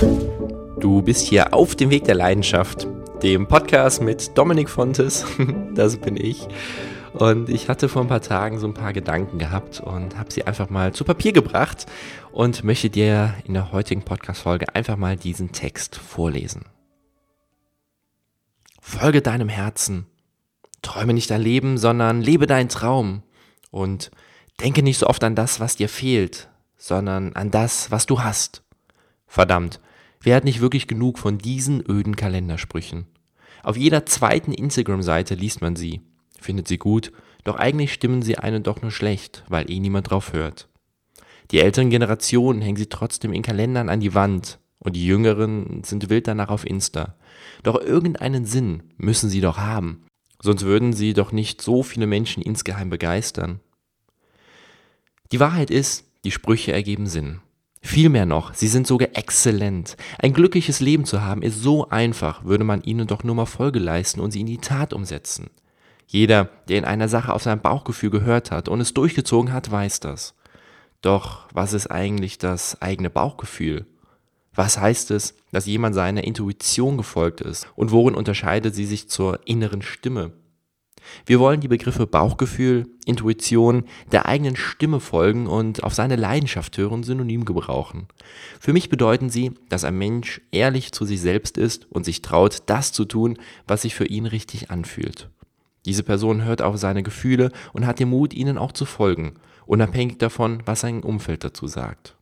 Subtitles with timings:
[0.00, 2.86] Du bist hier auf dem Weg der Leidenschaft,
[3.20, 5.26] dem Podcast mit Dominik Fontes,
[5.74, 6.46] das bin ich.
[7.14, 10.44] Und ich hatte vor ein paar Tagen so ein paar Gedanken gehabt und habe sie
[10.46, 11.86] einfach mal zu Papier gebracht
[12.30, 16.66] und möchte dir in der heutigen Podcast-Folge einfach mal diesen Text vorlesen.
[18.80, 20.06] Folge deinem Herzen.
[20.80, 23.24] Träume nicht dein Leben, sondern lebe deinen Traum.
[23.72, 24.12] Und
[24.60, 28.62] denke nicht so oft an das, was dir fehlt, sondern an das, was du hast.
[29.26, 29.80] Verdammt,
[30.20, 33.06] wer hat nicht wirklich genug von diesen öden Kalendersprüchen?
[33.62, 36.00] Auf jeder zweiten Instagram-Seite liest man sie,
[36.40, 37.12] findet sie gut,
[37.44, 40.68] doch eigentlich stimmen sie einen doch nur schlecht, weil eh niemand drauf hört.
[41.50, 46.10] Die älteren Generationen hängen sie trotzdem in Kalendern an die Wand und die jüngeren sind
[46.10, 47.16] wild danach auf Insta.
[47.62, 50.04] Doch irgendeinen Sinn müssen sie doch haben,
[50.40, 53.60] sonst würden sie doch nicht so viele Menschen insgeheim begeistern.
[55.32, 57.40] Die Wahrheit ist, die Sprüche ergeben Sinn.
[57.88, 59.96] Vielmehr noch, sie sind sogar exzellent.
[60.18, 63.78] Ein glückliches Leben zu haben ist so einfach, würde man ihnen doch nur mal Folge
[63.78, 65.48] leisten und sie in die Tat umsetzen.
[66.06, 70.00] Jeder, der in einer Sache auf sein Bauchgefühl gehört hat und es durchgezogen hat, weiß
[70.00, 70.34] das.
[71.00, 73.86] Doch was ist eigentlich das eigene Bauchgefühl?
[74.54, 77.68] Was heißt es, dass jemand seiner Intuition gefolgt ist?
[77.74, 80.32] Und worin unterscheidet sie sich zur inneren Stimme?
[81.26, 87.02] Wir wollen die Begriffe Bauchgefühl, Intuition, der eigenen Stimme folgen und auf seine Leidenschaft hören
[87.02, 88.08] synonym gebrauchen.
[88.60, 92.62] Für mich bedeuten sie, dass ein Mensch ehrlich zu sich selbst ist und sich traut,
[92.66, 95.30] das zu tun, was sich für ihn richtig anfühlt.
[95.86, 99.34] Diese Person hört auf seine Gefühle und hat den Mut, ihnen auch zu folgen,
[99.66, 102.16] unabhängig davon, was sein Umfeld dazu sagt.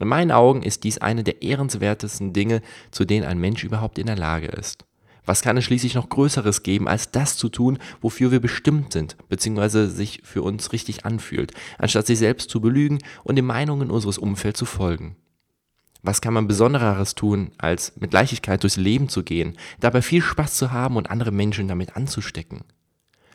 [0.00, 4.06] In meinen Augen ist dies eine der ehrenswertesten Dinge, zu denen ein Mensch überhaupt in
[4.06, 4.84] der Lage ist.
[5.24, 9.16] Was kann es schließlich noch Größeres geben, als das zu tun, wofür wir bestimmt sind,
[9.28, 14.18] beziehungsweise sich für uns richtig anfühlt, anstatt sich selbst zu belügen und den Meinungen unseres
[14.18, 15.16] Umfelds zu folgen?
[16.02, 20.56] Was kann man Besondereres tun, als mit Leichtigkeit durchs Leben zu gehen, dabei viel Spaß
[20.56, 22.64] zu haben und andere Menschen damit anzustecken?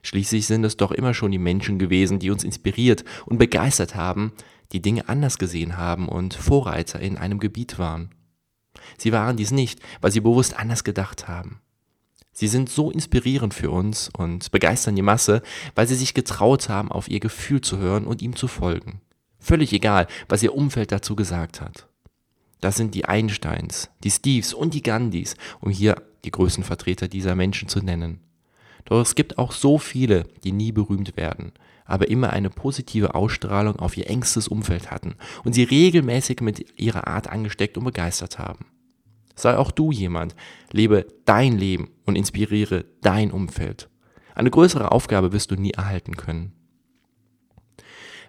[0.03, 4.33] Schließlich sind es doch immer schon die Menschen gewesen, die uns inspiriert und begeistert haben,
[4.73, 8.11] die Dinge anders gesehen haben und Vorreiter in einem Gebiet waren.
[8.97, 11.61] Sie waren dies nicht, weil sie bewusst anders gedacht haben.
[12.39, 15.41] Sie sind so inspirierend für uns und begeistern die Masse,
[15.73, 19.01] weil sie sich getraut haben, auf ihr Gefühl zu hören und ihm zu folgen.
[19.39, 21.87] Völlig egal, was ihr Umfeld dazu gesagt hat.
[22.61, 25.95] Das sind die Einsteins, die Steves und die Gandhis, um hier
[26.25, 28.19] die größten Vertreter dieser Menschen zu nennen.
[28.85, 31.53] Doch es gibt auch so viele, die nie berühmt werden,
[31.85, 37.07] aber immer eine positive Ausstrahlung auf ihr engstes Umfeld hatten und sie regelmäßig mit ihrer
[37.07, 38.67] Art angesteckt und begeistert haben.
[39.37, 40.35] Sei auch du jemand.
[40.71, 43.87] Lebe dein Leben und inspiriere dein Umfeld.
[44.35, 46.51] Eine größere Aufgabe wirst du nie erhalten können.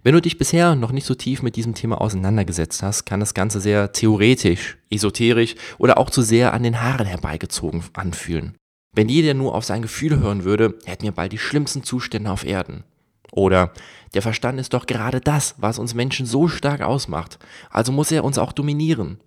[0.04, 3.34] Wenn du dich bisher noch nicht so tief mit diesem Thema auseinandergesetzt hast, kann das
[3.34, 8.54] Ganze sehr theoretisch, esoterisch oder auch zu sehr an den Haaren herbeigezogen anfühlen.
[8.94, 12.44] Wenn jeder nur auf sein Gefühl hören würde, hätten wir bald die schlimmsten Zustände auf
[12.44, 12.84] Erden.
[13.32, 13.72] Oder
[14.14, 17.38] der Verstand ist doch gerade das, was uns Menschen so stark ausmacht,
[17.70, 19.20] also muss er uns auch dominieren.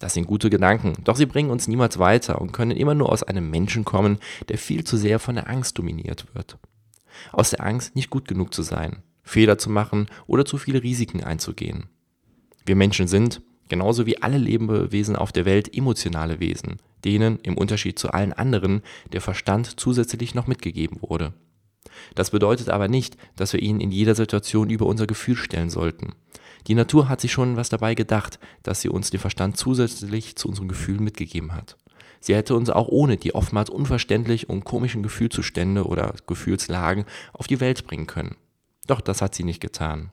[0.00, 3.22] Das sind gute Gedanken, doch sie bringen uns niemals weiter und können immer nur aus
[3.22, 4.18] einem Menschen kommen,
[4.48, 6.58] der viel zu sehr von der Angst dominiert wird.
[7.32, 11.22] Aus der Angst, nicht gut genug zu sein, Fehler zu machen oder zu viele Risiken
[11.22, 11.86] einzugehen.
[12.66, 17.98] Wir Menschen sind, genauso wie alle Lebewesen auf der Welt, emotionale Wesen, denen, im Unterschied
[17.98, 21.34] zu allen anderen, der Verstand zusätzlich noch mitgegeben wurde.
[22.14, 26.14] Das bedeutet aber nicht, dass wir ihn in jeder Situation über unser Gefühl stellen sollten.
[26.66, 30.48] Die Natur hat sich schon was dabei gedacht, dass sie uns den Verstand zusätzlich zu
[30.48, 31.76] unseren Gefühlen mitgegeben hat.
[32.20, 37.60] Sie hätte uns auch ohne die oftmals unverständlich und komischen Gefühlszustände oder Gefühlslagen auf die
[37.60, 38.36] Welt bringen können.
[38.86, 40.10] Doch das hat sie nicht getan.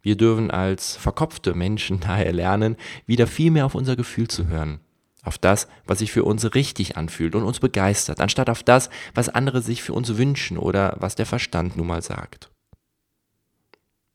[0.00, 4.80] Wir dürfen als verkopfte Menschen daher lernen, wieder viel mehr auf unser Gefühl zu hören.
[5.22, 9.28] Auf das, was sich für uns richtig anfühlt und uns begeistert, anstatt auf das, was
[9.28, 12.50] andere sich für uns wünschen oder was der Verstand nun mal sagt.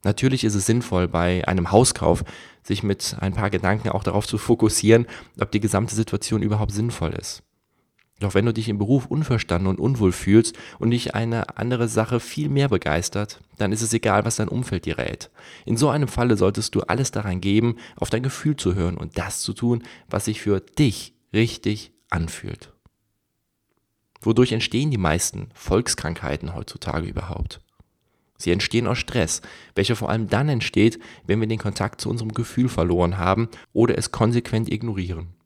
[0.04, 2.24] Natürlich ist es sinnvoll, bei einem Hauskauf
[2.62, 5.08] sich mit ein paar Gedanken auch darauf zu fokussieren,
[5.40, 7.44] ob die gesamte Situation überhaupt sinnvoll ist.
[8.20, 12.20] Doch wenn du dich im Beruf unverstanden und unwohl fühlst und dich eine andere Sache
[12.20, 15.30] viel mehr begeistert, dann ist es egal, was dein Umfeld dir rät.
[15.66, 19.20] In so einem Falle solltest du alles daran geben, auf dein Gefühl zu hören und
[19.20, 22.74] das zu tun, was sich für dich richtig anfühlt.
[24.22, 27.62] Wodurch entstehen die meisten Volkskrankheiten heutzutage überhaupt?
[28.40, 29.42] Sie entstehen aus Stress,
[29.76, 33.98] welcher vor allem dann entsteht, wenn wir den Kontakt zu unserem Gefühl verloren haben oder
[33.98, 35.37] es konsequent ignorieren.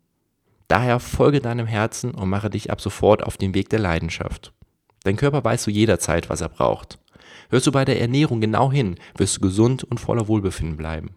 [0.71, 4.53] Daher folge deinem Herzen und mache dich ab sofort auf den Weg der Leidenschaft.
[5.03, 6.97] Dein Körper weiß zu jeder Zeit, was er braucht.
[7.49, 11.09] Hörst du bei der Ernährung genau hin, wirst du gesund und voller Wohlbefinden bleiben.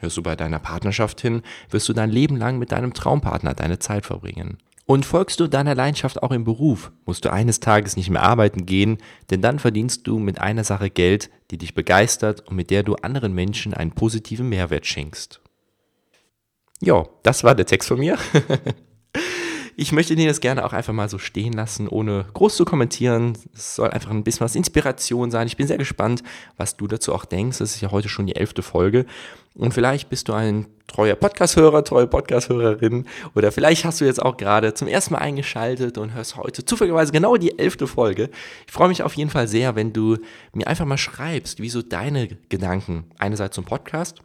[0.00, 3.78] Hörst du bei deiner Partnerschaft hin, wirst du dein Leben lang mit deinem Traumpartner deine
[3.78, 4.58] Zeit verbringen.
[4.86, 8.66] Und folgst du deiner Leidenschaft auch im Beruf, musst du eines Tages nicht mehr arbeiten
[8.66, 8.98] gehen,
[9.30, 12.96] denn dann verdienst du mit einer Sache Geld, die dich begeistert und mit der du
[12.96, 15.40] anderen Menschen einen positiven Mehrwert schenkst.
[16.82, 18.18] Ja, das war der Text von mir.
[19.76, 23.32] Ich möchte dir das gerne auch einfach mal so stehen lassen, ohne groß zu kommentieren.
[23.54, 25.46] Es soll einfach ein bisschen was Inspiration sein.
[25.46, 26.22] Ich bin sehr gespannt,
[26.58, 27.62] was du dazu auch denkst.
[27.62, 29.06] Es ist ja heute schon die elfte Folge.
[29.54, 33.06] Und vielleicht bist du ein treuer Podcast-Hörer, treue Podcast-Hörerin.
[33.34, 37.10] Oder vielleicht hast du jetzt auch gerade zum ersten Mal eingeschaltet und hörst heute zufälligerweise
[37.10, 38.28] genau die elfte Folge.
[38.66, 40.18] Ich freue mich auf jeden Fall sehr, wenn du
[40.52, 44.20] mir einfach mal schreibst, wieso deine Gedanken einerseits zum Podcast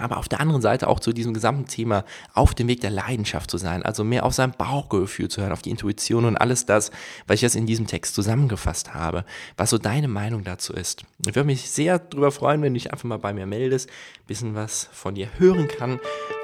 [0.00, 2.04] aber auf der anderen Seite auch zu diesem gesamten Thema
[2.34, 5.62] auf dem Weg der Leidenschaft zu sein, also mehr auf sein Bauchgefühl zu hören, auf
[5.62, 6.90] die Intuition und alles das,
[7.26, 9.24] was ich jetzt in diesem Text zusammengefasst habe,
[9.56, 11.04] was so deine Meinung dazu ist.
[11.26, 14.26] Ich würde mich sehr darüber freuen, wenn du dich einfach mal bei mir meldest, ein
[14.26, 16.00] bisschen was von dir hören kann.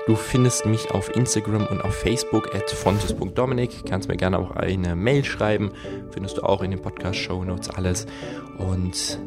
[0.06, 4.97] Du findest mich auf Instagram und auf Facebook at fontes.dominik, kannst mir gerne auch eine
[4.97, 5.73] Mail schreiben,
[6.11, 8.06] findest du auch in den Podcast-Show Notes alles
[8.59, 9.19] und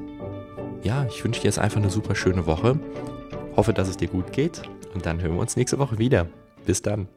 [0.84, 2.80] ja, ich wünsche dir jetzt einfach eine super schöne Woche.
[3.58, 4.62] Hoffe, dass es dir gut geht
[4.94, 6.28] und dann hören wir uns nächste Woche wieder.
[6.66, 7.08] Bis dann.